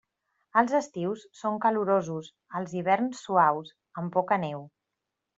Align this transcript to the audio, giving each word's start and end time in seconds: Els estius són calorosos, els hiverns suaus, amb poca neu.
Els 0.59 0.71
estius 0.77 1.25
són 1.41 1.59
calorosos, 1.65 2.29
els 2.59 2.73
hiverns 2.79 3.19
suaus, 3.25 3.69
amb 4.03 4.13
poca 4.17 4.39
neu. 4.45 4.65